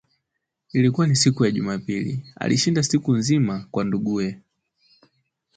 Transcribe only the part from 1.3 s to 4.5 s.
ya ya jumapili, alishinda siku nzima kwa ndugue